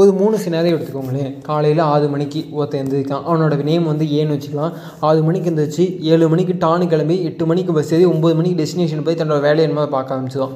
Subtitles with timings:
[0.00, 1.32] ஒரு மூணு சினாரியோ எடுத்துக்கோங்களேன்.
[1.48, 4.74] காலையில் ஆறு மணிக்கு ஒருத்தன் எழுந்திரிக்கான் அவனோட நேம் வந்து ஏன்னு வச்சுக்கலாம்.
[5.08, 9.20] ஆறு மணிக்கு எழுந்திரிச்சு ஏழு மணிக்கு டானு கிளம்பி எட்டு மணிக்கு பஸ் ஏறி ஒம்பது மணிக்கு டெஸ்டினேஷன் போய்
[9.22, 10.54] தன்னோட வேலையை என்னமோ பார்க்க ஆரம்பிச்சிடும்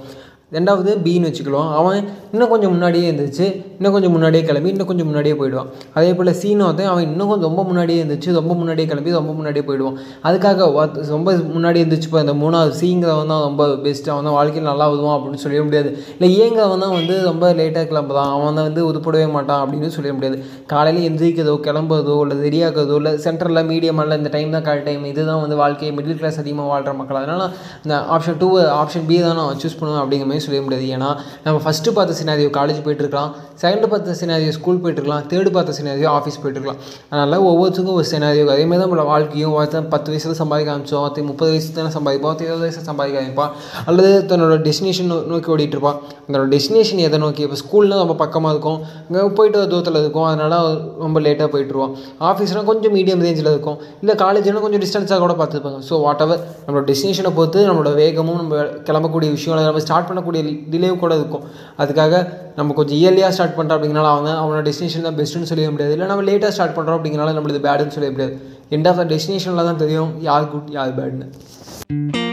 [0.54, 1.70] ரெண்டாவது பின்னு வச்சுக்கலாம்.
[1.78, 1.96] அவன்
[2.32, 3.46] இன்னும் கொஞ்சம் முன்னாடியே எழுந்திரிச்சு
[3.78, 5.70] இன்னும் கொஞ்சம் முன்னாடியே கிளம்பி இன்னும் கொஞ்சம் முன்னாடியே போயிடுவான்.
[5.96, 9.64] அதே போல் சீனு வந்து அவன் இன்னும் கொஞ்சம் ரொம்ப முன்னாடியே எழுந்திரிச்சு ரொம்ப முன்னாடியே கிளம்பி ரொம்ப முன்னாடியே
[9.68, 9.96] போயிடுவான்.
[10.28, 10.68] அதுக்காக
[11.14, 15.16] ரொம்ப முன்னாடி எழுந்திரிச்சு இப்போ இந்த மூணாவது சீங்கிறவன் தான் ரொம்ப பெஸ்ட்டு அவன் தான் வாழ்க்கையில் நல்லா வருவான்
[15.16, 15.90] அப்படின்னு சொல்லிட முடியாது.
[16.16, 20.38] இல்லை ஏங்கிறவன் தான் வந்து ரொம்ப லேட்டாக கிளம்புதான் அவன் தான் வந்து உருப்படவே மாட்டான் அப்படின்னு சொல்லிட முடியாது.
[20.74, 25.60] காலையில் எந்திரிக்கிறதோ கிளம்புறதோ இல்லை ரெடியாகிறதோ இல்லை சென்டரில் இல்லை இந்த டைம் தான் கரெக்ட் டைம் இதுதான் வந்து
[25.64, 27.20] வாழ்க்கையை மிடில் கிளாஸ் அதிகமாக வாழ்கிற மக்கள்.
[27.24, 27.46] அதனால்
[27.84, 28.50] இந்த ஆப்ஷன் டூ
[28.80, 30.86] ஆப்ஷன் பி தான் நான் சூஸ் பண்ணுவேன் அப்படிங்கிற எதுவுமே சொல்ல முடியாது.
[30.96, 31.08] ஏன்னா
[31.44, 33.30] நம்ம ஃபஸ்ட்டு பார்த்த சினாரியோ காலேஜ் போயிட்டுருக்கலாம்.
[33.62, 35.24] செகண்ட் பார்த்த சினாரியோ ஸ்கூல் போயிட்டுருக்கலாம்.
[35.30, 36.80] தேர்டு பார்த்த சினாரியோ ஆஃபீஸ் போயிட்டுருக்கலாம்.
[37.10, 41.28] அதனால் ஒவ்வொருத்தருக்கும் ஒரு சினாரியோ அதே மாதிரி தான் நம்மளோட வாழ்க்கையும் ஒருத்தன் பத்து வயசில் சம்பாதிக்க ஆரம்பிச்சோம் ஒருத்தன்
[41.30, 43.52] முப்பது வயசு தானே சம்பாதிப்பான் ஒருத்தன் இருபது வயசில் சம்பாதிக்க ஆரம்பிப்பான்
[43.88, 45.74] அல்லது தன்னோட டெஸ்டினேஷன் நோக்கி ஓடிட்டுருப்பான்.
[45.76, 48.78] இருப்பான் அதோட டெஸ்டினேஷன் எதை நோக்கி இப்போ ஸ்கூல்னால் நம்ம பக்கமாக இருக்கும்.
[49.08, 50.26] இங்கே போயிட்டு வர தூரத்தில் இருக்கும்.
[50.30, 50.56] அதனால்
[51.04, 51.92] ரொம்ப லேட்டாக போயிட்டுருவோம்
[52.30, 53.78] ஆஃபீஸ்னால் கொஞ்சம் மீடியம் ரேஞ்சில் இருக்கும்.
[54.02, 58.62] இல்லை காலேஜ்னால் கொஞ்சம் டிஸ்டன்ஸாக கூட பார்த்துருப்பாங்க ஸோ வாட் எவர் நம்மளோட டெஸ்டினேஷனை பொறுத்து நம்மளோட வேகமும் நம்ம
[58.88, 61.44] கிளம்பக்கூடிய விஷயம் நம்ம ஸ்டார்ட் பண்ண பண்ணக்கூடிய டிலே கூட இருக்கும்.
[61.82, 62.22] அதுக்காக
[62.58, 65.94] நம்ம கொஞ்சம் இயர்லியாக ஸ்டார்ட் பண்ணுறோம் அப்படிங்கனால அவங்க அவனோட டெஸ்டினேஷன் தான் பெஸ்ட்டுன்னு சொல்லிட முடியாது.
[65.96, 68.36] இல்லை நம்ம லேட்டாக ஸ்டார்ட் பண்ணுறோம் அப்படிங்கிறனால நம்மளுக்கு பேடுன்னு சொல்ல முடியாது.
[68.76, 72.25] எண்ட் ஆஃப் த டெஸ்டினேஷனில் தான் தெரியும் யார் குட் யார் பேட்னு